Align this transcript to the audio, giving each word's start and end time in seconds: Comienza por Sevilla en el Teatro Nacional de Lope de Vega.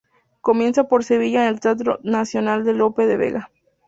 Comienza 0.41 0.85
por 0.85 1.03
Sevilla 1.03 1.43
en 1.43 1.49
el 1.49 1.59
Teatro 1.59 1.99
Nacional 2.01 2.63
de 2.63 2.73
Lope 2.73 3.05
de 3.05 3.17
Vega. 3.17 3.51